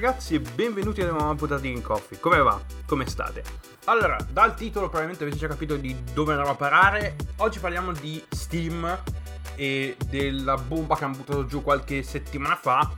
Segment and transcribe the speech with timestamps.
[0.00, 2.20] ragazzi e benvenuti alla nuova puntata di In Coffee.
[2.20, 2.60] Come va?
[2.86, 3.42] Come state?
[3.86, 7.16] Allora, dal titolo probabilmente avete già capito di dove andrò a parare.
[7.38, 9.02] Oggi parliamo di Steam
[9.56, 12.88] e della bomba che hanno buttato giù qualche settimana fa,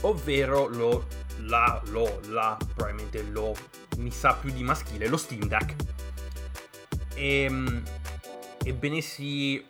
[0.00, 1.06] ovvero lo,
[1.42, 3.54] la, lo, la, probabilmente lo,
[3.98, 5.76] mi sa più di maschile, lo Steam Deck.
[7.14, 7.82] E, ehm,
[8.64, 9.64] ebbene sì,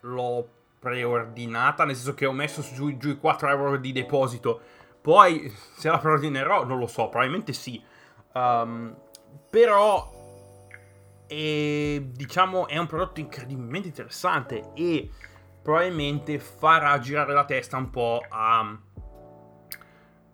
[0.00, 0.46] l'ho
[0.78, 4.60] preordinata, nel senso che ho messo giù, giù i 4 euro di deposito
[5.08, 7.82] poi se la preordinerò non lo so, probabilmente sì.
[8.34, 8.94] Um,
[9.48, 10.12] però
[11.26, 15.10] è, diciamo è un prodotto incredibilmente interessante e
[15.62, 18.78] probabilmente farà girare la testa un po' a,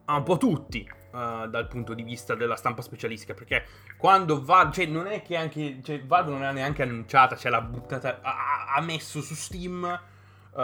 [0.07, 3.65] a un po' tutti uh, dal punto di vista della stampa specialistica perché
[3.97, 7.61] quando Valve cioè non è che anche cioè, Valve non l'ha neanche annunciata cioè l'ha
[7.61, 10.01] buttata ha, ha messo su Steam
[10.51, 10.61] uh,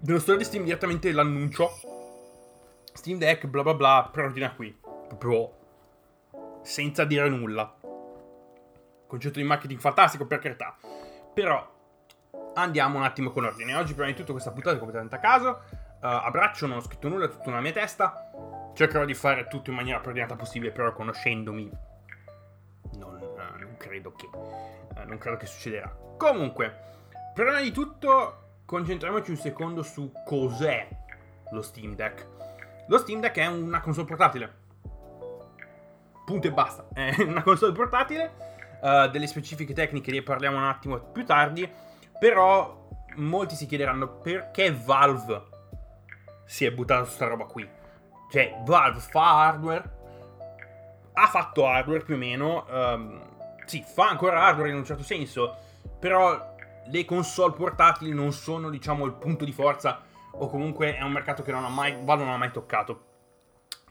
[0.00, 1.96] nello store di Steam direttamente l'annuncio
[2.96, 4.76] Steam Deck, bla bla bla, preordina qui.
[5.06, 5.52] Proprio
[6.62, 7.74] senza dire nulla.
[9.06, 10.76] Concetto di marketing fantastico, per carità.
[11.32, 11.74] Però
[12.54, 13.74] andiamo un attimo con ordine.
[13.74, 15.62] Oggi, prima di tutto, questa puntata è completamente a caso.
[15.70, 18.30] Uh, abbraccio, non ho scritto nulla, è tutto nella mia testa.
[18.74, 21.70] Cercherò di fare tutto in maniera preordinata possibile, però conoscendomi,
[22.96, 24.28] non, uh, non credo che.
[24.32, 25.94] Uh, non credo che succederà.
[26.16, 26.74] Comunque,
[27.34, 30.88] prima di tutto, concentriamoci un secondo su cos'è
[31.50, 32.35] lo Steam Deck.
[32.88, 34.64] Lo Steam Deck è una console portatile.
[36.24, 36.86] Punto e basta.
[36.92, 38.54] È una console portatile.
[38.80, 41.70] Uh, delle specifiche tecniche ne parliamo un attimo più tardi.
[42.18, 45.42] Però molti si chiederanno perché Valve
[46.44, 47.68] si è buttato su sta roba qui.
[48.30, 49.94] Cioè, Valve fa hardware.
[51.12, 52.66] Ha fatto hardware più o meno.
[52.68, 53.20] Um,
[53.64, 55.56] sì, fa ancora hardware in un certo senso.
[55.98, 56.54] Però
[56.86, 60.02] le console portatili non sono, diciamo, il punto di forza
[60.38, 63.04] o comunque è un mercato che non ha mai, Valve non ha mai toccato.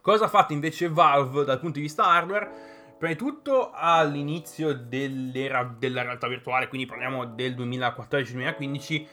[0.02, 2.74] Cosa ha fatto invece Valve dal punto di vista hardware?
[2.98, 9.08] Prima di tutto all'inizio dell'era della realtà virtuale, quindi parliamo del 2014-2015,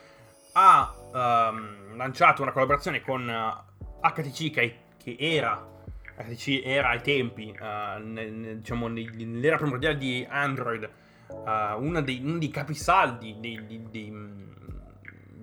[0.53, 5.66] ha um, lanciato una collaborazione con uh, eh, HTC che, era,
[6.16, 10.88] HTC era ai tempi, uh, nel, nel, diciamo, nell'era primordiale di Android,
[11.28, 13.91] uh, uno, dei, uno dei capisaldi dei, dei,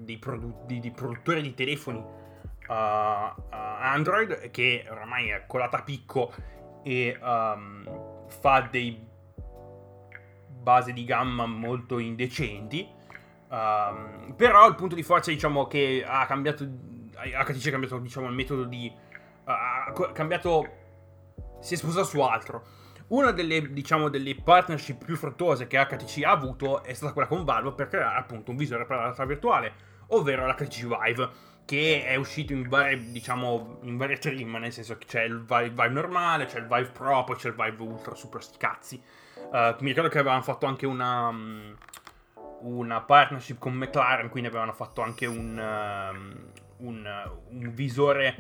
[0.10, 5.84] dei produ- di, di produttori di telefoni uh, uh, Android che oramai è colata a
[5.84, 6.34] picco
[6.82, 9.06] e um, fa dei
[10.62, 12.88] base di gamma molto indecenti.
[13.50, 16.64] Um, però il punto di forza, diciamo, che ha cambiato.
[16.64, 18.92] HTC ha cambiato, diciamo, il metodo di.
[19.46, 20.78] Uh, ha cambiato.
[21.60, 22.64] Si è sposato su altro.
[23.08, 27.44] Una delle, diciamo, delle partnership più fruttuose che HTC ha avuto è stata quella con
[27.44, 31.30] Valve per creare appunto un visore per la realtà virtuale ovvero l'HTC Vive
[31.70, 35.70] che è uscito in varie, diciamo, in varie trim, nel senso che c'è il Vive,
[35.70, 39.00] Vive, normale, c'è il Vive Pro, poi c'è il Vive Ultra super sti cazzi.
[39.52, 41.76] Uh, mi ricordo che avevano fatto anche una, um,
[42.62, 48.36] una partnership con McLaren, quindi avevano fatto anche un, um, un, un visore,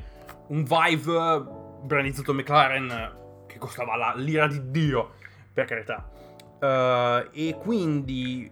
[0.47, 1.45] un Vive
[1.83, 5.11] brandizzato McLaren che costava la lira di Dio,
[5.53, 6.09] per carità.
[6.59, 8.51] Uh, e quindi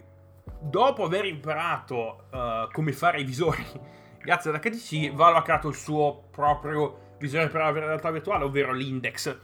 [0.60, 3.64] dopo aver imparato uh, come fare i visori
[4.18, 8.72] grazie ad HTC, Valve ha creato il suo proprio visore per la realtà virtuale, ovvero
[8.72, 9.38] l'Index,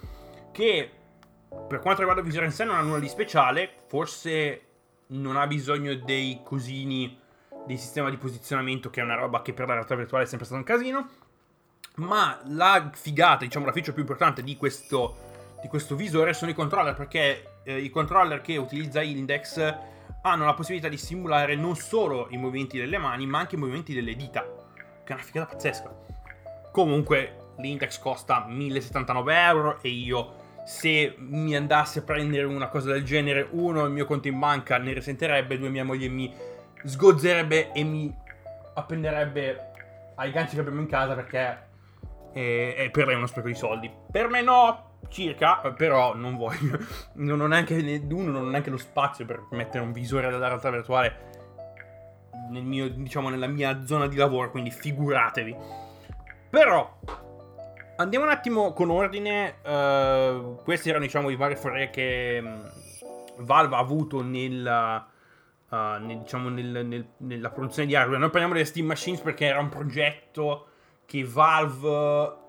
[0.53, 0.91] che
[1.48, 4.62] per quanto riguarda il visore in sé non ha nulla di speciale, forse
[5.08, 7.19] non ha bisogno dei cosini
[7.66, 10.47] di sistema di posizionamento, che è una roba che per la realtà virtuale è sempre
[10.47, 11.08] stato un casino,
[11.97, 16.54] ma la figata, diciamo la feature più importante di questo, di questo visore sono i
[16.54, 19.92] controller, perché eh, i controller che utilizza Index
[20.26, 23.92] hanno la possibilità di simulare non solo i movimenti delle mani, ma anche i movimenti
[23.92, 24.42] delle dita.
[24.42, 25.94] Che è una figata pazzesca.
[26.72, 33.04] Comunque, l'index costa 1079 euro e io, se mi andassi a prendere una cosa del
[33.04, 36.34] genere, uno, il mio conto in banca ne risenterebbe, due, mia moglie mi
[36.82, 38.12] sgozzerebbe e mi
[38.74, 39.72] appenderebbe
[40.16, 41.38] ai ganci che abbiamo in casa perché
[42.32, 43.91] è, è per lei uno spreco di soldi.
[44.10, 46.78] Per me no, circa, però non voglio.
[47.15, 47.74] Non ho neanche,
[48.10, 51.34] uno, non ho neanche lo spazio per mettere un visore della realtà virtuale
[52.48, 55.56] nel mio, diciamo, nella mia zona di lavoro, quindi figuratevi.
[56.51, 56.98] Però,
[57.97, 59.56] andiamo un attimo con ordine.
[59.62, 62.71] Uh, questi erano, diciamo, i vari foray che um,
[63.39, 65.04] Valve ha avuto nel,
[65.68, 68.21] uh, nel, diciamo, nel, nel, nella produzione di hardware.
[68.21, 70.68] Noi parliamo delle Steam Machines perché era un progetto
[71.06, 72.42] che Valve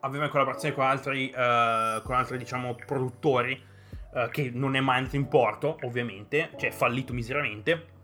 [0.00, 3.60] aveva in collaborazione con altri, uh, con altri diciamo, produttori,
[4.12, 7.94] uh, che non è mai andato in porto, ovviamente, cioè fallito miseramente.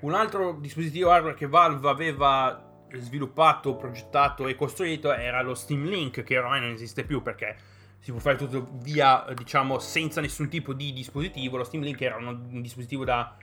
[0.00, 6.22] Un altro dispositivo hardware che Valve aveva sviluppato, progettato e costruito era lo Steam Link,
[6.22, 7.56] che ormai non esiste più perché
[7.98, 11.56] si può fare tutto via, diciamo, senza nessun tipo di dispositivo.
[11.56, 13.36] Lo Steam Link era un dispositivo da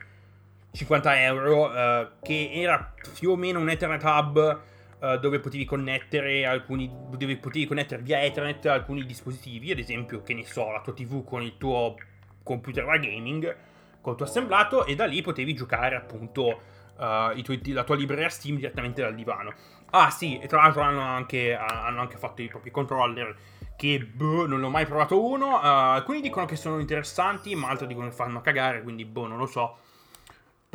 [0.71, 4.61] 50 euro eh, che era più o meno un Ethernet Hub
[4.99, 10.33] eh, dove potevi connettere alcuni dove potevi connettere via Ethernet alcuni dispositivi, ad esempio, che
[10.33, 11.95] ne so, la tua TV con il tuo
[12.43, 13.57] computer da gaming
[14.01, 18.55] col tuo assemblato e da lì potevi giocare appunto Uh, tuoi, la tua libreria Steam
[18.55, 19.53] direttamente dal divano.
[19.89, 23.35] Ah sì, e tra l'altro hanno anche, hanno anche fatto i propri controller
[23.75, 25.57] che boh, non l'ho mai provato uno.
[25.57, 29.37] Uh, alcuni dicono che sono interessanti, ma altri dicono che fanno cagare, quindi boh, non
[29.37, 29.77] lo so.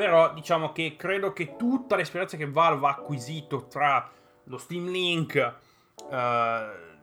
[0.01, 4.11] Però diciamo che credo che tutta l'esperienza che Valve ha acquisito tra
[4.45, 5.35] lo Steam Link,
[6.09, 6.15] uh,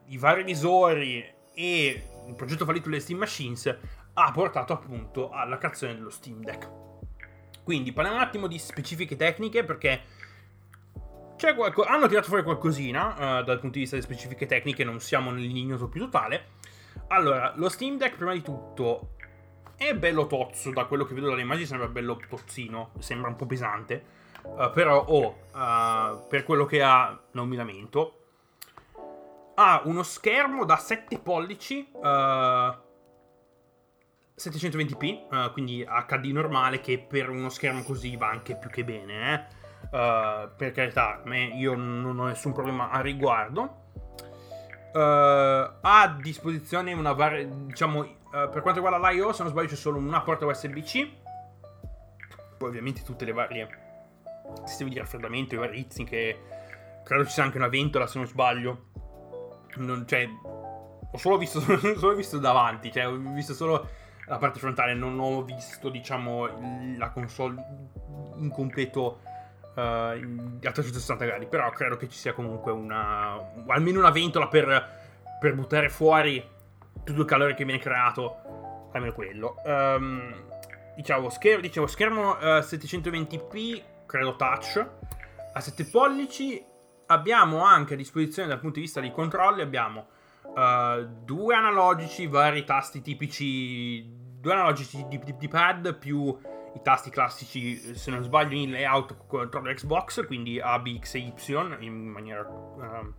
[0.07, 1.23] i vari visori
[1.53, 3.77] e il progetto fallito delle Steam Machines
[4.13, 6.71] ha portato appunto alla creazione dello Steam Deck.
[7.63, 10.01] Quindi parliamo un attimo di specifiche tecniche perché
[11.55, 15.29] qualco- hanno tirato fuori qualcosina uh, dal punto di vista delle specifiche tecniche, non siamo
[15.29, 16.45] nell'ignoto più totale.
[17.09, 19.16] Allora, lo Steam Deck prima di tutto
[19.77, 23.45] è bello tozzo, da quello che vedo dalle immagini sembra bello tozzino, sembra un po'
[23.45, 24.03] pesante,
[24.41, 28.13] uh, però oh, uh, per quello che ha non mi lamento.
[29.53, 32.85] Ha uno schermo da 7 pollici, uh,
[34.35, 40.49] 720p, quindi HD normale, che per uno schermo così va anche più che bene, eh.
[40.55, 41.23] per carità,
[41.55, 43.85] io non ho nessun problema a riguardo.
[44.93, 49.69] Uh, ha a disposizione una varia, diciamo, Uh, per quanto riguarda l'IO, se non sbaglio,
[49.69, 51.09] c'è solo una porta USB-C.
[52.57, 53.85] Poi, ovviamente, tutte le varie
[54.65, 58.85] sistemi di raffreddamento, i vari rizzi, credo ci sia anche una ventola, se non sbaglio.
[59.75, 60.27] Non, cioè,
[61.11, 61.59] ho solo visto,
[61.97, 63.87] solo visto davanti, cioè, ho visto solo
[64.25, 66.47] la parte frontale, non ho visto, diciamo,
[66.97, 67.63] la console
[68.37, 69.19] in completo.
[69.77, 75.37] Uh, a 360 gradi, però credo che ci sia comunque una almeno una ventola per,
[75.39, 76.43] per buttare fuori
[77.07, 79.55] tutto il calore che viene creato, almeno quello.
[79.63, 80.45] Um,
[80.95, 84.85] diciamo, scher- dicevo, schermo uh, eh, 720p, credo touch,
[85.53, 86.63] a 7 pollici.
[87.07, 90.07] Abbiamo anche a disposizione dal punto di vista dei controlli, abbiamo
[90.43, 94.05] uh, due analogici, vari tasti tipici,
[94.41, 96.37] due analogici di, di, di, pad più
[96.75, 101.19] i tasti classici, se non sbaglio, in layout controller Xbox, quindi A, B, X e
[101.19, 101.33] Y
[101.79, 102.45] in maniera...
[102.45, 103.13] Uh,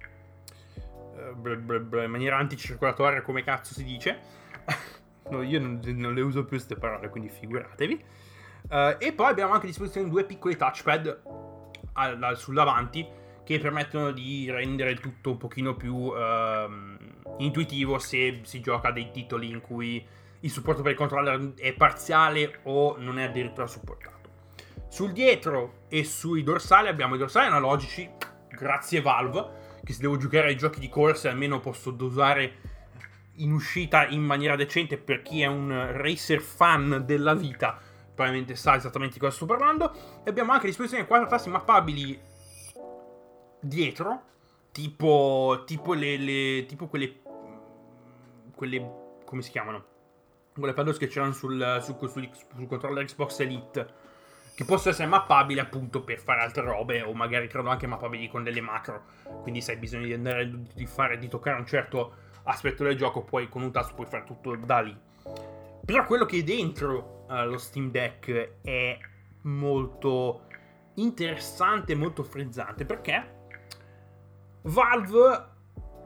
[1.44, 4.18] in maniera anticircolatoria, come cazzo si dice.
[5.30, 8.04] no, io non, non, le uso più queste parole, quindi figuratevi.
[8.70, 11.22] Uh, e poi abbiamo anche a disposizione due piccoli touchpad
[11.94, 13.06] al, al, sul davanti
[13.44, 16.68] che permettono di rendere il tutto un pochino più uh,
[17.38, 20.06] intuitivo se si gioca dei titoli in cui
[20.40, 24.16] il supporto per il controller è parziale o non è addirittura supportato.
[24.88, 28.08] Sul dietro e sui dorsali abbiamo i dorsali analogici,
[28.50, 29.57] grazie Valve,
[29.88, 32.76] che se devo giocare ai giochi di corsa almeno posso dosare
[33.36, 37.80] in uscita in maniera decente per chi è un racer fan della vita.
[38.14, 40.20] Probabilmente sa esattamente di cosa sto parlando.
[40.24, 42.20] E abbiamo anche a disposizione quattro tasti mappabili
[43.60, 44.24] dietro
[44.72, 47.22] tipo tipo le, le tipo quelle
[48.54, 48.92] quelle
[49.24, 49.84] come si chiamano?
[50.52, 53.94] Quelle paddles che c'erano sul, sul, sul, sul controller Xbox Elite
[54.58, 58.42] che possono essere mappabili appunto per fare altre robe o magari credo anche mappabili con
[58.42, 59.04] delle macro.
[59.42, 63.22] Quindi se hai bisogno di andare di fare di toccare un certo aspetto del gioco
[63.22, 64.98] poi con un tasto puoi fare tutto da lì.
[65.84, 68.98] Però quello che è dentro uh, lo Steam Deck è
[69.42, 70.48] molto
[70.94, 73.36] interessante molto frizzante perché
[74.62, 75.46] Valve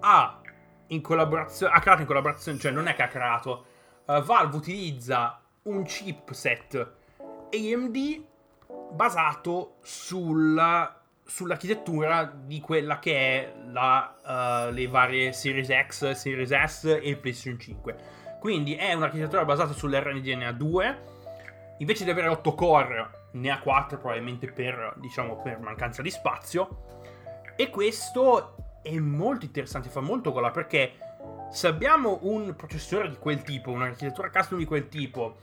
[0.00, 0.40] ha
[0.88, 3.64] in collaborazione ha creato in collaborazione cioè non è che ha creato
[4.04, 6.97] uh, Valve utilizza un chipset
[7.50, 8.30] AMD
[8.93, 16.99] basato sulla, sull'architettura di quella che è la, uh, le varie Series X, Series S
[17.02, 17.97] e PlayStation 5.
[18.38, 21.11] Quindi è un'architettura basata sull'RDNA 2.
[21.79, 26.87] Invece di avere 8 core, ne ha 4 probabilmente per, diciamo, per mancanza di spazio.
[27.57, 30.95] E questo è molto interessante, fa molto gola perché
[31.50, 35.37] se abbiamo un processore di quel tipo, un'architettura custom di quel tipo,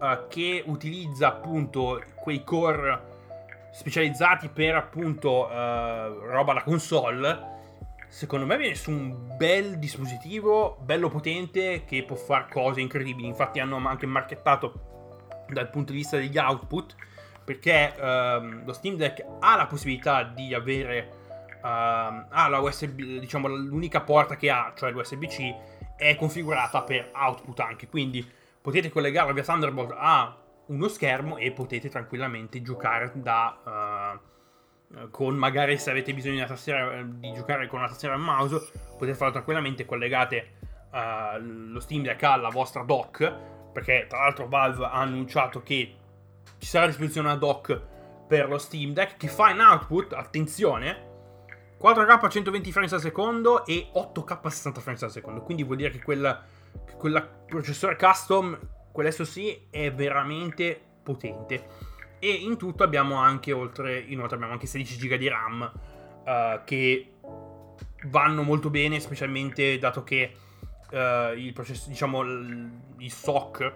[0.00, 3.14] uh, che utilizza appunto quei core
[3.72, 7.54] specializzati per appunto uh, roba da console,
[8.08, 13.26] secondo me viene su un bel dispositivo, bello potente, che può fare cose incredibili.
[13.28, 16.94] Infatti hanno anche marchettato dal punto di vista degli output,
[17.44, 21.24] perché uh, lo Steam Deck ha la possibilità di avere...
[21.62, 27.58] Uh, ha la USB, diciamo l'unica porta che ha, cioè l'USB-C, è configurata per output
[27.60, 28.24] anche, quindi
[28.66, 34.18] potete collegarlo via Thunderbolt a uno schermo e potete tranquillamente giocare da,
[34.90, 38.68] uh, eh, con magari se avete bisogno tastiera, di giocare con una tastiera e mouse,
[38.98, 40.54] potete farlo tranquillamente, collegate
[40.90, 43.32] uh, lo Steam Deck alla vostra dock,
[43.72, 45.94] perché tra l'altro Valve ha annunciato che
[46.58, 47.80] ci sarà a disposizione una dock
[48.26, 51.14] per lo Steam Deck che fa in output, attenzione,
[51.80, 55.42] 4K a 120 frames al secondo e 8K a 60 frames al secondo.
[55.42, 56.42] Quindi vuol dire che quel,
[56.96, 58.58] quel processore custom,
[58.92, 61.84] quell'SoC, è veramente potente.
[62.18, 65.72] E in tutto abbiamo anche, oltre, inoltre abbiamo anche 16 GB di RAM
[66.24, 67.12] uh, che
[68.06, 70.32] vanno molto bene, specialmente dato che
[70.90, 73.72] uh, il processo, diciamo, il, SOC,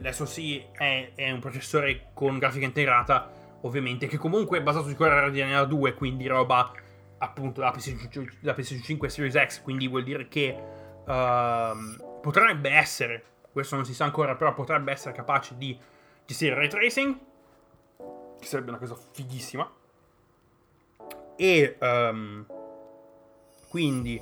[0.00, 3.30] l'SoC è, è un processore con grafica integrata
[3.62, 6.72] ovviamente, che comunque è basato su Core RDNA 2, quindi roba
[7.18, 10.56] appunto la PlayStation, la PlayStation 5 Series X, quindi vuol dire che
[11.04, 15.78] uh, potrebbe essere, questo non si sa ancora, però potrebbe essere capace di
[16.24, 17.18] gestire il ray tracing,
[18.40, 19.70] che sarebbe una cosa fighissima.
[21.36, 22.46] E um,
[23.68, 24.20] quindi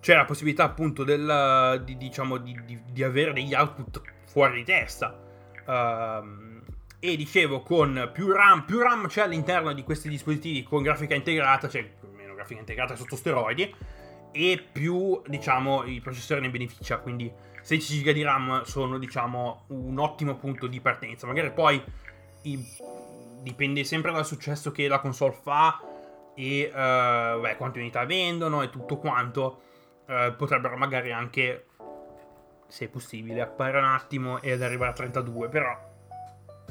[0.00, 4.64] c'è la possibilità appunto del, di, diciamo, di, di, di avere degli output fuori di
[4.64, 5.18] testa.
[5.64, 6.60] Um,
[6.98, 11.68] e dicevo con più RAM, più RAM c'è all'interno di questi dispositivi con grafica integrata,
[11.68, 13.74] cioè meno grafica integrata sotto steroidi,
[14.32, 19.98] e più diciamo il processore ne beneficia, quindi 16 GB di RAM sono diciamo un
[19.98, 21.26] ottimo punto di partenza.
[21.26, 21.82] Magari poi
[22.42, 22.58] i,
[23.42, 25.80] dipende sempre dal successo che la console fa
[26.34, 29.62] e uh, beh, quante unità vendono e tutto quanto.
[30.06, 31.66] Uh, potrebbero magari anche,
[32.66, 35.90] se possibile, apparire un attimo ed arrivare a 32, però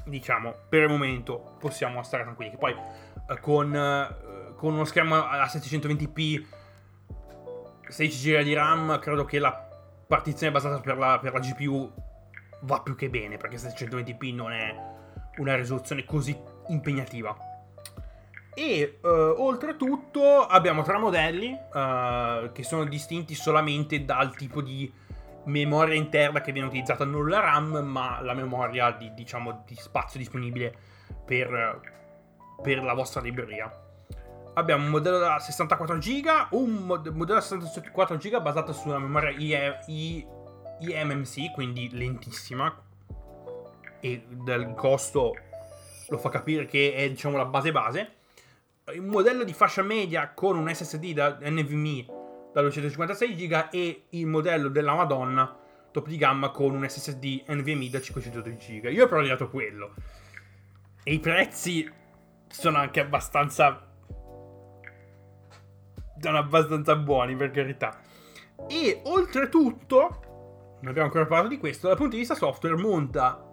[0.06, 2.52] diciamo, per il momento possiamo stare tranquilli.
[2.52, 2.76] Che poi
[3.30, 6.46] eh, con, con, uno schermo a 720p,
[7.92, 9.68] 16 GB di RAM, credo che la
[10.08, 11.92] partizione basata per la, per la GPU
[12.62, 14.76] va più che bene, perché 720p non è
[15.38, 17.36] una risoluzione così impegnativa.
[18.54, 24.92] E uh, oltretutto abbiamo tre modelli uh, che sono distinti solamente dal tipo di
[25.46, 30.20] memoria interna che viene utilizzata non la RAM, ma la memoria di, diciamo, di spazio
[30.20, 30.74] disponibile
[31.26, 31.82] per,
[32.62, 33.72] per, la vostra libreria.
[34.54, 39.30] Abbiamo un modello da 64 GB, un modello da 64 GB basato su una memoria
[39.30, 40.28] IE, I,
[40.80, 42.76] IMMC, quindi lentissima,
[44.02, 45.36] e del costo
[46.10, 48.12] lo fa capire che è diciamo la base base.
[48.94, 52.06] Un modello di fascia media con un SSD da NVMe
[52.52, 55.58] da 256 GB e il modello della Madonna
[55.92, 58.86] top di gamma con un SSD NVMe da 512 GB.
[58.92, 59.94] Io ho provato quello.
[61.04, 61.90] E i prezzi
[62.48, 63.91] sono anche abbastanza
[66.22, 68.00] sono abbastanza buoni per carità.
[68.68, 73.44] E oltretutto, non abbiamo ancora parlato di questo, dal punto di vista software monta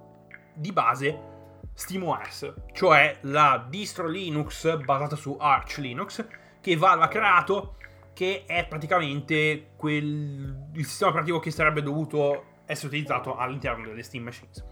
[0.55, 1.37] di base
[1.75, 6.27] SteamOS, cioè la distro Linux basata su Arch Linux
[6.61, 7.77] che Valve ha creato
[8.13, 14.25] che è praticamente quel, il sistema operativo che sarebbe dovuto essere utilizzato all'interno delle Steam
[14.25, 14.65] Machines.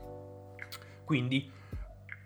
[1.04, 1.48] Quindi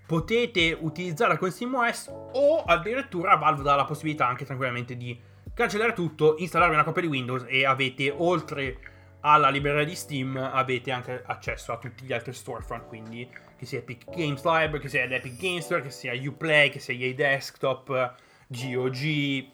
[0.07, 5.21] potete utilizzarla con SteamOS o addirittura Valve dà la possibilità anche tranquillamente di
[5.54, 8.78] cancellare tutto, installare una copia di Windows e avete oltre
[9.21, 13.78] alla libreria di Steam avete anche accesso a tutti gli altri storefront, quindi che sia
[13.78, 18.14] Epic Games Library, che sia l'Epic Games Store, che sia Uplay, che sia EA Desktop,
[18.47, 19.47] GOG,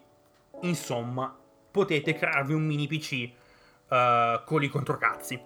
[0.62, 1.36] insomma
[1.70, 3.30] potete crearvi un mini PC
[3.88, 5.38] uh, eh, con i controcazzi.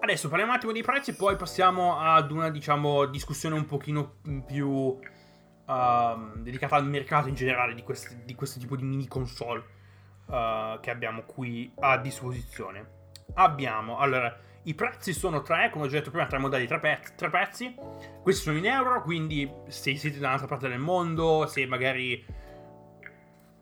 [0.00, 4.98] Adesso parliamo un attimo dei prezzi, poi passiamo ad una, diciamo, discussione un pochino più
[5.70, 9.64] uh, dedicata al mercato in generale di, questi, di questo tipo di mini console
[10.26, 12.98] uh, che abbiamo qui a disposizione.
[13.34, 17.12] Abbiamo, allora, i prezzi sono tre, come ho già detto prima, tre modelli, tre, pezzi,
[17.14, 17.74] tre pezzi.
[18.22, 22.24] Questi sono in euro, quindi se siete da un'altra parte del mondo, se magari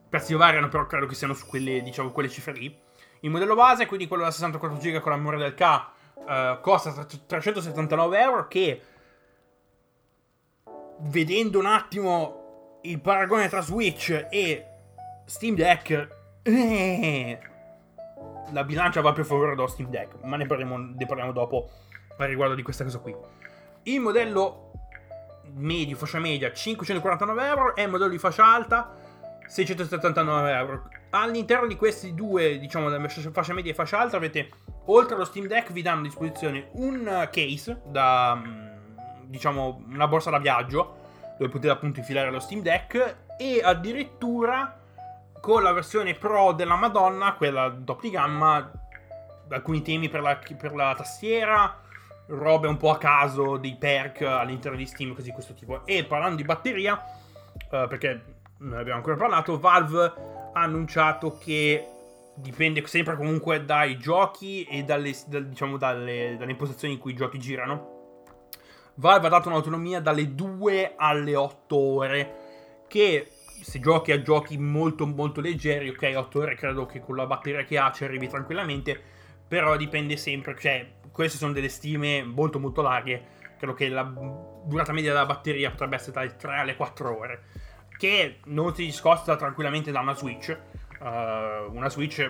[0.09, 2.75] prezzi variano, però credo che siano su quelle, diciamo, quelle cifre lì.
[3.21, 5.61] Il modello base, quindi quello da 64 GB con la memoria del K,
[6.15, 8.47] uh, costa 379 euro.
[8.47, 8.81] Che
[11.01, 14.65] vedendo un attimo il paragone tra Switch e
[15.25, 16.07] Steam Deck,
[16.43, 17.39] eh,
[18.51, 20.23] la bilancia va più a favore dello Steam Deck.
[20.23, 21.69] Ma ne parliamo, ne parliamo dopo
[22.17, 23.15] a riguardo di questa cosa qui.
[23.83, 24.71] Il modello
[25.53, 27.75] medio, fascia media, 549 euro.
[27.75, 28.95] E il modello di fascia alta,
[29.45, 30.87] 679 euro.
[31.11, 32.89] All'interno di questi due, diciamo,
[33.31, 34.49] fascia media e fascia alta, avete
[34.85, 38.68] oltre allo Steam Deck vi danno a disposizione un case da mm,
[39.29, 40.97] diciamo una borsa da viaggio
[41.37, 44.77] dove potete appunto infilare lo Steam Deck e addirittura
[45.39, 48.69] con la versione Pro della Madonna, quella top di gamma,
[49.47, 51.81] alcuni temi per la, per la tastiera,
[52.27, 55.85] robe un po' a caso, dei perk all'interno di Steam, così questo tipo.
[55.85, 57.01] E parlando di batteria,
[57.71, 60.13] uh, perché non abbiamo ancora parlato, Valve
[60.53, 61.87] ha annunciato che
[62.35, 67.15] dipende sempre comunque dai giochi e dalle, da, diciamo, dalle, dalle impostazioni in cui i
[67.15, 67.98] giochi girano.
[68.99, 72.35] Valve ha dato un'autonomia dalle 2 alle 8 ore,
[72.89, 77.25] che se giochi a giochi molto molto leggeri, ok, 8 ore credo che con la
[77.25, 79.01] batteria che ha ci arrivi tranquillamente,
[79.47, 83.23] però dipende sempre, cioè queste sono delle stime molto molto larghe,
[83.57, 87.43] credo che la durata media della batteria potrebbe essere dalle 3 alle 4 ore,
[87.97, 90.57] che non si discosta tranquillamente da una Switch,
[90.99, 92.29] uh, una Switch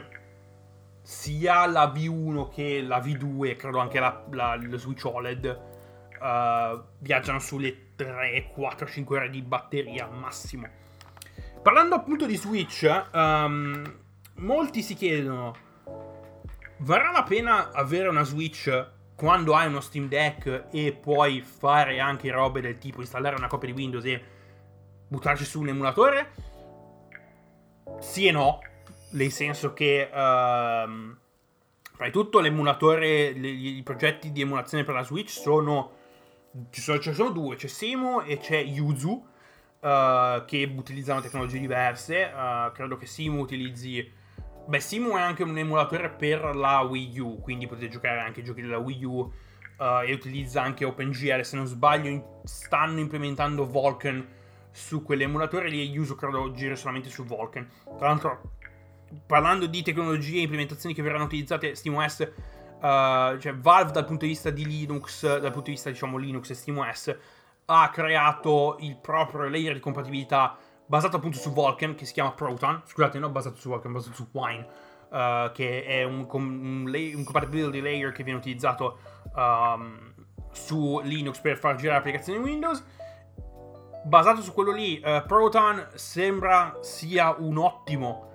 [1.01, 5.68] sia la V1 che la V2, credo anche la, la, la Switch OLED,
[6.19, 10.67] uh, viaggiano sulle 3, 4, 5 ore di batteria massimo.
[11.61, 13.99] Parlando appunto di Switch, um,
[14.35, 15.55] molti si chiedono:
[16.77, 22.31] varrà la pena avere una Switch quando hai uno Steam Deck e puoi fare anche
[22.31, 24.23] robe del tipo installare una copia di Windows e
[25.09, 26.31] buttarci su un emulatore?
[27.99, 28.59] Sì e no,
[29.11, 30.17] nel senso che uh,
[31.99, 35.97] prima di tutto l'emulatore, le, i progetti di emulazione per la Switch sono
[36.69, 42.31] ci sono, ci sono due, c'è Simu e c'è Yuzu uh, che utilizzano tecnologie diverse.
[42.33, 44.11] Uh, credo che Simu utilizzi.
[44.67, 48.61] Beh, Simu è anche un emulatore per la Wii U, quindi potete giocare anche giochi
[48.61, 49.31] della Wii U uh,
[50.05, 51.41] e utilizza anche OpenGL.
[51.41, 54.37] Se non sbaglio, in, stanno implementando Vulkan
[54.71, 57.67] su quell'emulatore lì Yuzu credo giri solamente su Vulkan.
[57.97, 58.51] Tra l'altro,
[59.25, 62.31] parlando di tecnologie e implementazioni che verranno utilizzate, SteamOS,
[62.79, 66.49] uh, cioè Valve dal punto di vista di Linux, dal punto di vista diciamo Linux
[66.49, 67.17] e SteamOS,
[67.65, 72.81] ha creato il proprio layer di compatibilità basato appunto su Vulkan, che si chiama Proton.
[72.85, 74.67] Scusate, non basato su Vulkan, basato su Wine,
[75.09, 78.97] uh, che è un, com- un, lay- un, compatibility layer che viene utilizzato
[79.35, 80.13] um,
[80.51, 82.83] su Linux per far girare applicazioni Windows.
[84.03, 88.28] Basato su quello lì, uh, Proton sembra sia un ottimo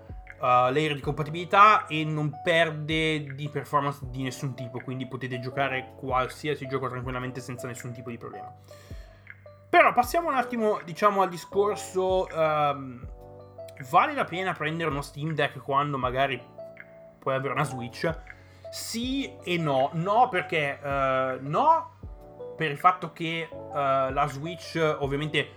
[0.45, 5.95] uh, layer di compatibilità e non perde di performance di nessun tipo, quindi potete giocare
[5.97, 8.53] qualsiasi gioco tranquillamente senza nessun tipo di problema.
[9.71, 12.29] Però passiamo un attimo, diciamo, al discorso.
[12.33, 13.05] Um,
[13.89, 16.41] vale la pena prendere uno Steam Deck quando magari
[17.19, 18.09] puoi avere una Switch?
[18.71, 19.91] Sì e no.
[19.95, 21.93] No perché uh, no
[22.57, 25.49] per il fatto che uh, la Switch ovviamente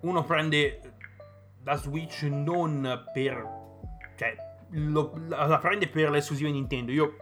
[0.00, 0.96] uno prende
[1.64, 3.57] la Switch non per
[4.18, 4.36] cioè
[4.70, 6.90] lo, la prende per le esclusive Nintendo.
[6.90, 7.16] Io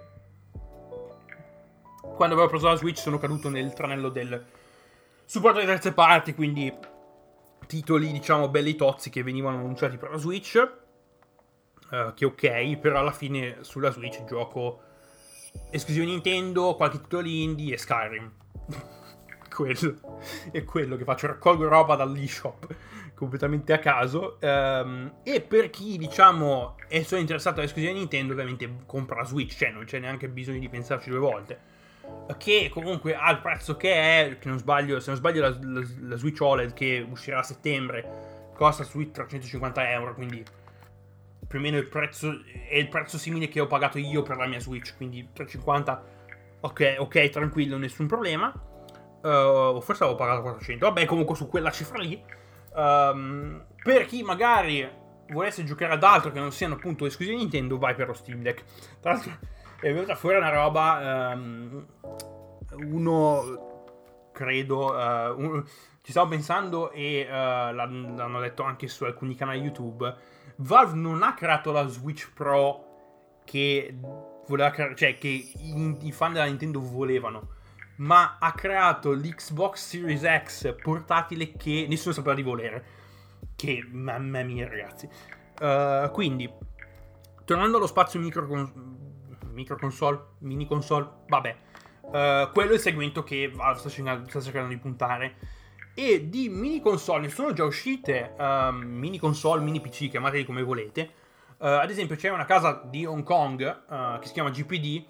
[2.01, 4.45] quando avevo preso la Switch sono caduto nel tranello del
[5.27, 6.75] supporto di terze parti, quindi
[7.67, 10.85] titoli diciamo belli tozzi che venivano annunciati per la Switch.
[11.89, 14.81] Uh, che ok, però alla fine sulla Switch gioco
[15.71, 18.33] esclusivo Nintendo, qualche titolo indie e Skyrim.
[19.57, 20.19] Quello
[20.53, 22.67] è quello che faccio, raccolgo roba dall'eShop
[23.15, 24.37] completamente a caso.
[24.43, 29.85] Um, e per chi, diciamo, è solo interessato all'esclusiva Nintendo, ovviamente compra Switch, cioè non
[29.85, 31.75] c'è neanche bisogno di pensarci due volte
[32.39, 35.87] che comunque ha il prezzo che è, che non sbaglio, se non sbaglio la, la,
[36.01, 40.45] la Switch OLED che uscirà a settembre costa sui 350 euro, quindi
[41.47, 42.33] più o meno il prezzo
[42.69, 46.05] è il prezzo simile che ho pagato io per la mia Switch, quindi 350
[46.61, 48.53] ok, ok, tranquillo, nessun problema.
[49.27, 52.23] Uh, forse avevo pagato 400, vabbè comunque su quella cifra lì.
[52.75, 54.89] Um, per chi magari
[55.31, 58.63] volesse giocare ad altro che non siano appunto esclusivi Nintendo, vai per lo Steam Deck.
[59.01, 59.33] Tra l'altro
[59.81, 61.33] è venuta fuori una roba.
[61.33, 61.87] Um,
[62.85, 65.65] uno, credo, uh, un,
[66.03, 70.15] ci stavo pensando e uh, l'hanno detto anche su alcuni canali YouTube.
[70.57, 73.95] Valve non ha creato la Switch Pro che
[74.47, 77.55] voleva cioè che i fan della Nintendo volevano.
[77.97, 82.85] Ma ha creato l'Xbox Series X portatile che nessuno sapeva di volere.
[83.57, 85.09] Che mamma mia, ragazzi.
[85.59, 86.51] Uh, quindi,
[87.45, 88.45] tornando allo spazio micro
[89.57, 91.57] micro console, mini console, vabbè.
[92.03, 95.35] Uh, quello è il segmento che Valve sta cercando, sta cercando di puntare.
[95.95, 100.63] E di mini console ne sono già uscite, um, mini console, mini PC, chiamateli come
[100.63, 101.11] volete.
[101.59, 105.05] Uh, ad esempio c'è una casa di Hong Kong uh, che si chiama GPD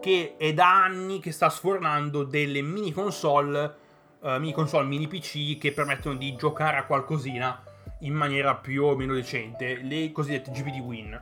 [0.00, 3.76] che è da anni che sta sfornando delle mini console,
[4.22, 7.62] mini console, mini PC che permettono di giocare a qualcosina
[8.00, 11.20] in maniera più o meno decente, le cosiddette GPD Win,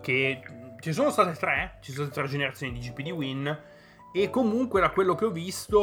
[0.00, 0.42] che
[0.80, 3.58] ci sono state tre, ci sono state tre generazioni di GPD Win
[4.12, 5.78] e comunque da quello che ho visto,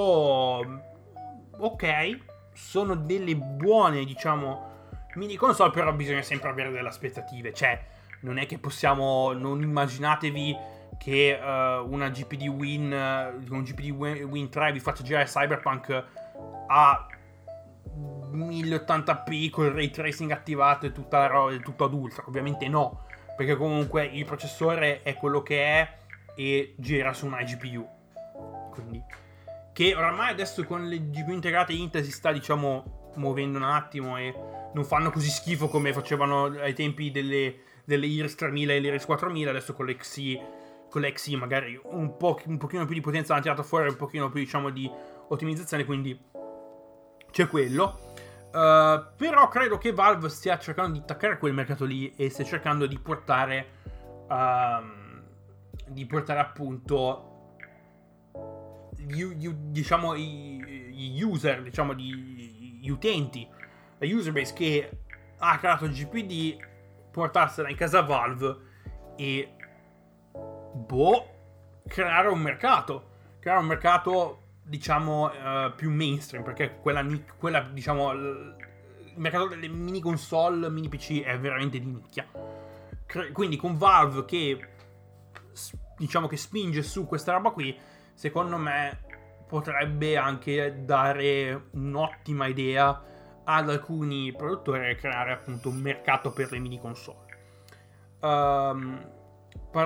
[1.57, 2.19] ok,
[2.53, 4.75] sono delle buone, diciamo,
[5.15, 7.81] mini console, però bisogna sempre avere delle aspettative, cioè
[8.21, 14.49] non è che possiamo, non immaginatevi che uh, una GPD Win, uh, un GPD Win
[14.49, 16.03] 3 vi faccia girare Cyberpunk
[16.67, 17.07] a
[18.33, 22.23] 1080p con il ray tracing attivato e tutta la roba, tutto ad ultra.
[22.27, 25.97] Ovviamente no, perché comunque il processore è quello che è
[26.35, 27.87] e gira su una GPU.
[28.71, 29.03] Quindi
[29.73, 34.33] che oramai adesso con le GPU integrate Intel si sta diciamo muovendo un attimo e
[34.73, 39.49] non fanno così schifo come facevano ai tempi delle, delle Iris 3000 e l'Iris 4000,
[39.49, 40.39] adesso con le XI,
[40.89, 43.95] con le XI magari un, po', un pochino più di potenza hanno tirato fuori, un
[43.95, 44.89] pochino più diciamo di
[45.27, 46.19] ottimizzazione, quindi
[47.31, 48.13] c'è quello.
[48.47, 52.87] Uh, però credo che Valve stia cercando di attaccare quel mercato lì e stia cercando
[52.87, 53.67] di portare
[54.27, 55.05] uh,
[55.89, 57.49] di portare appunto
[58.95, 63.47] gli, gli, diciamo gli user diciamo gli utenti
[63.97, 64.89] la user base che
[65.37, 66.57] ha creato GPD
[67.11, 68.57] portarsela in casa Valve
[69.17, 69.56] e
[70.77, 71.35] boh
[71.87, 77.05] creare un mercato creare un mercato diciamo, uh, più mainstream, perché quella,
[77.37, 78.55] quella, diciamo, il
[79.15, 82.27] mercato delle mini console, mini PC è veramente di nicchia.
[83.31, 84.67] Quindi con Valve che,
[85.97, 87.77] diciamo, che spinge su questa roba qui,
[88.13, 89.05] secondo me
[89.47, 93.01] potrebbe anche dare un'ottima idea
[93.45, 97.25] ad alcuni produttori a creare appunto un mercato per le mini console.
[98.19, 99.16] Um,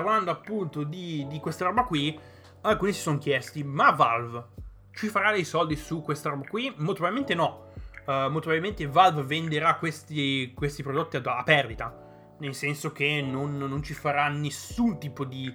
[0.00, 2.18] parlando appunto di, di questa roba qui,
[2.62, 4.46] alcuni si sono chiesti, ma Valve
[4.92, 6.72] ci farà dei soldi su questa roba qui?
[6.76, 7.70] Molto probabilmente no.
[8.06, 11.94] Uh, molto probabilmente Valve venderà questi, questi prodotti a, a, perdita.
[12.38, 15.54] Nel senso che non, non, ci farà nessun tipo di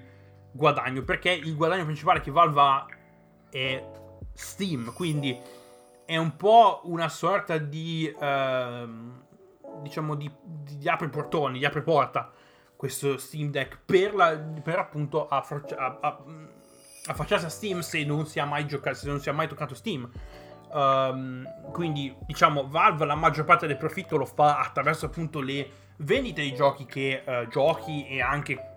[0.51, 1.01] guadagno.
[1.01, 2.85] Perché il guadagno principale che Valve ha
[3.49, 3.83] è
[4.33, 4.93] Steam.
[4.93, 5.35] Quindi
[6.05, 8.13] è un po' una sorta di.
[8.15, 9.25] Uh,
[9.81, 12.31] diciamo di, di apre portoni, di apre porta.
[12.77, 16.23] Questo Steam Deck per, la, per appunto a, a, a
[17.07, 19.75] affacciarsi a Steam se non si è mai giocato, se non si è mai toccato
[19.75, 20.09] Steam.
[20.69, 26.41] Um, quindi, diciamo, Valve la maggior parte del profitto lo fa attraverso appunto le vendite
[26.41, 28.73] dei giochi che uh, giochi e anche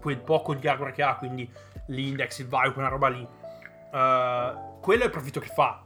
[0.00, 1.50] quel poco di hardware che ha, quindi
[1.86, 3.20] l'index, il value, quella roba lì.
[3.20, 5.84] Uh, quello è il profitto che fa.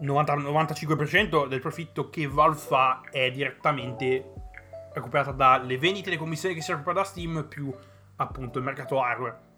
[0.00, 4.31] 90, 95% del profitto che Valve fa è direttamente
[4.92, 7.72] recuperato dalle vendite e le commissioni che si recuperano da Steam più
[8.16, 9.50] appunto il mercato hardware.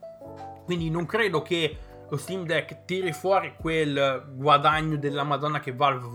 [0.65, 1.77] Quindi non credo che
[2.09, 6.07] lo Steam Deck tiri fuori quel guadagno della Madonna che Valve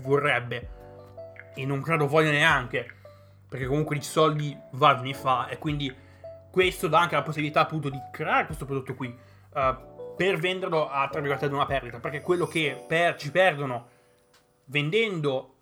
[0.00, 0.68] vorrebbe.
[1.54, 2.86] E non credo voglia neanche.
[3.48, 5.48] Perché comunque di soldi Valve ne fa.
[5.48, 5.94] E quindi
[6.50, 9.16] questo dà anche la possibilità appunto di creare questo prodotto qui.
[9.52, 12.00] Uh, per venderlo a tra virgolette ad una perdita.
[12.00, 13.88] Perché quello che per, ci perdono
[14.66, 15.56] vendendo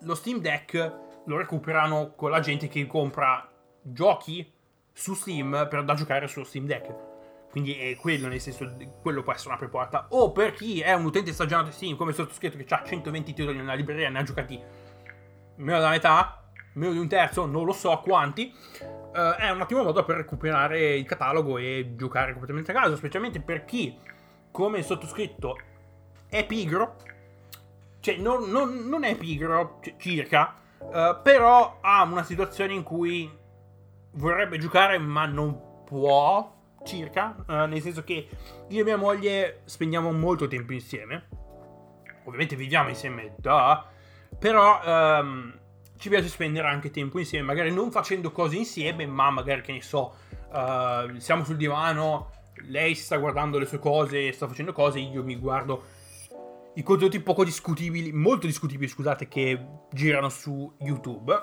[0.00, 3.48] lo Steam Deck lo recuperano con la gente che compra
[3.82, 4.52] giochi
[4.92, 7.12] su Steam per da giocare sullo Steam Deck.
[7.50, 10.06] Quindi è quello, nel senso, quello può essere una preporta.
[10.10, 13.56] O per chi è un utente stagionato di Steam, come sottoscritto, che ha 120 titoli
[13.56, 14.60] nella libreria e ne ha giocati
[15.56, 18.52] meno della metà, meno di un terzo, non lo so quanti.
[18.80, 23.40] Uh, è un ottimo modo per recuperare il catalogo e giocare completamente a caso, specialmente
[23.40, 23.96] per chi,
[24.50, 25.56] come sottoscritto,
[26.28, 26.96] è pigro.
[28.00, 30.56] Cioè, non, non, non è pigro, c- circa,
[30.92, 33.30] uh, però ha una situazione in cui
[34.12, 36.52] vorrebbe giocare ma non può
[36.84, 38.28] circa, uh, nel senso che
[38.68, 41.28] io e mia moglie spendiamo molto tempo insieme.
[42.24, 43.86] Ovviamente viviamo insieme, da,
[44.38, 45.58] però um,
[45.98, 49.82] ci piace spendere anche tempo insieme, magari non facendo cose insieme, ma magari che ne
[49.82, 50.14] so,
[50.52, 52.30] uh, siamo sul divano,
[52.68, 55.84] lei sta guardando le sue cose, sta facendo cose, io mi guardo
[56.74, 61.42] i contenuti poco discutibili, molto discutibili, scusate, che girano su YouTube.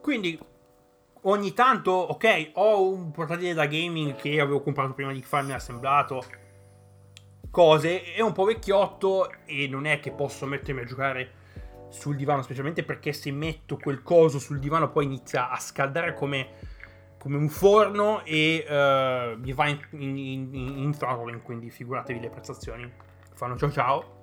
[0.00, 0.38] Quindi
[1.22, 6.22] ogni tanto, ok, ho un portatile da gaming che avevo comprato prima di farmi l'assemblato,
[7.50, 11.32] cose, è un po' vecchiotto e non è che posso mettermi a giocare
[11.88, 16.50] sul divano, specialmente perché se metto quel coso sul divano poi inizia a scaldare come,
[17.18, 22.28] come un forno e uh, mi va in, in, in, in throttling, quindi figuratevi le
[22.28, 23.06] prestazioni.
[23.38, 24.16] Fanno ciao ciao.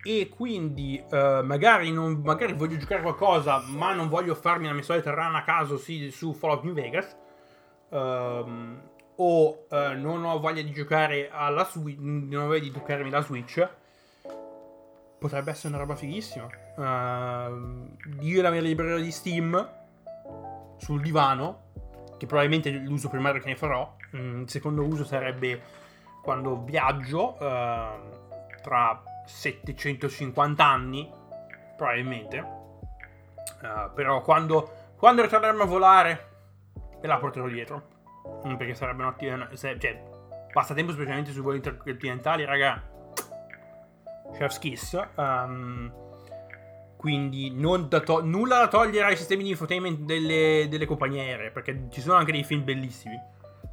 [0.00, 4.84] E quindi uh, magari, non, magari, voglio giocare qualcosa ma non voglio farmi la mia
[4.84, 7.16] solita run a caso sì, su Fallout New Vegas.
[7.88, 8.80] Um,
[9.16, 13.22] o uh, non ho voglia di giocare alla Switch non ho voglia di giocarmi la
[13.22, 13.68] Switch.
[15.18, 16.46] Potrebbe essere una roba fighissima.
[16.76, 19.68] Uh, io la mia libreria di Steam
[20.76, 21.66] sul divano
[22.18, 25.86] che probabilmente l'uso primario che ne farò mm, il secondo uso sarebbe
[26.28, 27.36] quando viaggio
[28.60, 31.10] tra 750 anni,
[31.74, 32.38] probabilmente.
[33.62, 36.28] Uh, però quando, quando ritorneremo a volare,
[37.00, 37.82] me la porterò dietro.
[38.46, 39.48] Mm, perché sarebbe un'ottima...
[39.54, 40.02] Se, cioè,
[40.52, 42.82] passatempo specialmente sui voli intercontinentali, raga.
[44.34, 45.02] Chef's Kiss.
[45.14, 45.90] Um,
[46.98, 47.56] quindi
[47.88, 52.02] da to- nulla da togliere ai sistemi di infotainment delle, delle compagnie aeree, perché ci
[52.02, 53.18] sono anche dei film bellissimi,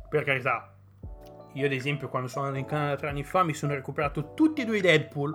[0.07, 0.69] per carità.
[1.55, 4.61] Io ad esempio quando sono andato in Canada tre anni fa mi sono recuperato tutti
[4.61, 5.33] e due i Deadpool,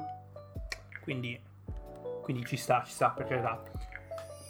[1.02, 1.40] quindi,
[2.22, 3.62] quindi ci sta, ci sta, per carità.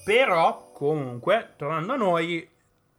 [0.04, 2.48] Però comunque, tornando a noi,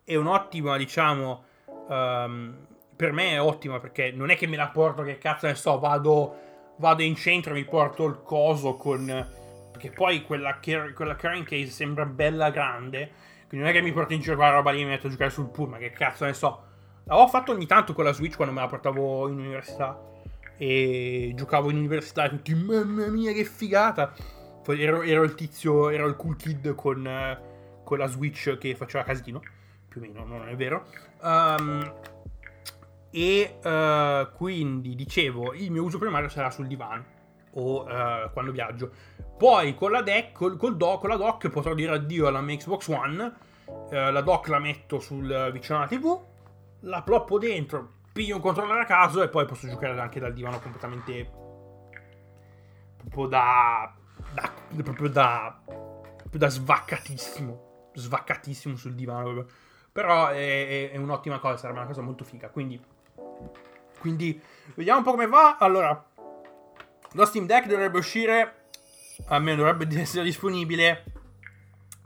[0.05, 1.43] è un'ottima, diciamo,
[1.89, 5.55] um, per me è ottima perché non è che me la porto, che cazzo ne
[5.55, 6.35] so, vado,
[6.77, 9.05] vado in centro e mi porto il coso con...
[9.71, 10.59] Perché poi quella,
[10.93, 13.11] quella carrying case sembra bella grande,
[13.47, 15.09] quindi non è che mi porto in giro quella roba lì e mi metto a
[15.09, 16.69] giocare sul pull, ma che cazzo ne so.
[17.05, 19.99] L'avevo fatto ogni tanto con la Switch quando me la portavo in università
[20.57, 24.13] e giocavo in università e tutti, mamma mia che figata.
[24.67, 27.37] Ero, ero il tizio, ero il cool kid con,
[27.83, 29.41] con la Switch che faceva casino,
[29.87, 30.85] più o meno, non è vero.
[31.21, 31.93] Um,
[33.11, 37.03] e uh, quindi dicevo il mio uso primario sarà sul divano
[37.53, 38.89] o uh, quando viaggio
[39.37, 42.55] poi con la deck col, col dock, con la dock potrò dire addio alla mia
[42.55, 43.33] Xbox One
[43.65, 46.19] uh, la dock la metto sul vicino alla tv
[46.81, 50.59] la ploppo dentro piglio un controller a caso e poi posso giocare anche dal divano
[50.59, 51.31] completamente
[52.97, 53.93] proprio da,
[54.33, 54.51] da
[54.83, 59.45] proprio da proprio da svaccatissimo svaccatissimo sul divano
[59.91, 62.79] però è, è, è un'ottima cosa sarebbe una cosa molto figa quindi
[64.01, 64.41] quindi
[64.73, 65.57] vediamo un po' come va.
[65.57, 66.03] Allora,
[67.11, 68.69] lo Steam Deck dovrebbe uscire,
[69.27, 71.03] almeno dovrebbe essere disponibile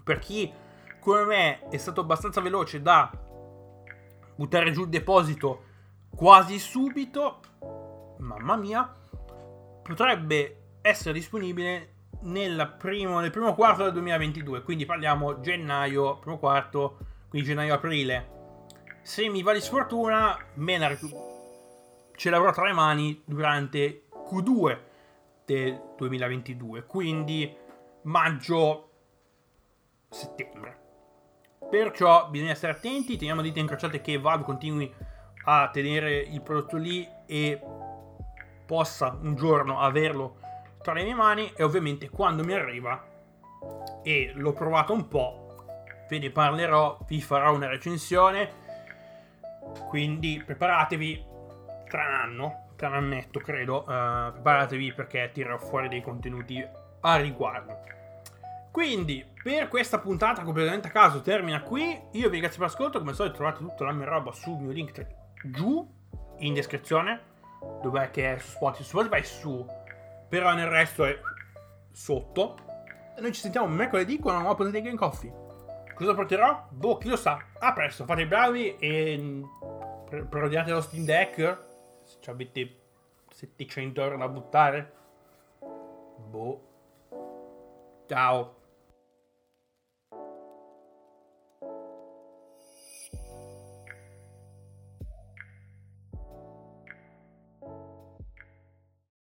[0.03, 0.51] per chi
[0.99, 3.09] come me è stato abbastanza veloce da
[4.35, 5.63] buttare giù il deposito
[6.15, 7.39] quasi subito.
[8.19, 8.89] Mamma mia,
[9.83, 14.63] potrebbe essere disponibile nel primo, nel primo quarto del 2022.
[14.63, 16.97] Quindi parliamo gennaio, primo quarto,
[17.29, 18.33] quindi gennaio-aprile.
[19.01, 20.97] Se mi va di sfortuna, me la
[22.15, 24.79] ce l'avrò tra le mani durante Q2
[25.45, 27.55] del 2022, quindi
[28.03, 30.84] maggio-settembre.
[31.69, 34.93] Perciò bisogna stare attenti, teniamo dita incrociate che Valve continui
[35.45, 37.61] a tenere il prodotto lì e
[38.65, 40.37] possa un giorno averlo
[40.81, 43.03] tra le mie mani e ovviamente quando mi arriva
[44.03, 45.65] e l'ho provato un po',
[46.07, 48.63] ve ne parlerò, vi farò una recensione.
[49.89, 51.25] Quindi preparatevi,
[51.89, 56.63] tra un anno, tra un annetto credo, uh, preparatevi perché tirerò fuori dei contenuti
[57.01, 57.79] a riguardo.
[58.75, 61.97] Quindi, per questa puntata completamente a caso termina qui.
[62.11, 62.97] Io vi ringrazio per l'ascolto.
[62.97, 65.07] Come al solito trovate tutta la mia roba sul mio link
[65.45, 65.89] giù
[66.39, 67.21] in descrizione.
[67.81, 68.83] Dov'è che è su Spotify?
[68.83, 69.65] Su Spotify su.
[70.27, 71.17] Però nel resto è
[71.93, 72.57] sotto.
[73.15, 75.33] E noi ci sentiamo mercoledì con una nuova puntata di Game Coffee.
[75.93, 76.67] Cosa porterò?
[76.69, 77.41] Boh, chi lo sa.
[77.57, 79.43] A presto, fate i bravi e mm,
[80.27, 81.59] prodiate lo Steam Deck
[82.03, 82.75] se avete
[83.29, 84.93] 700 euro da buttare.
[86.29, 86.61] Boh.
[88.05, 88.63] Ciao.